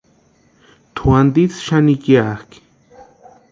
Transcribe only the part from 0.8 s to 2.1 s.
Tʼu antisï xani